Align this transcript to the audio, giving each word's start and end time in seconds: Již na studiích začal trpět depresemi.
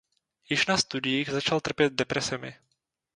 Již 0.49 0.65
na 0.65 0.77
studiích 0.77 1.29
začal 1.29 1.59
trpět 1.61 1.93
depresemi. 1.93 2.55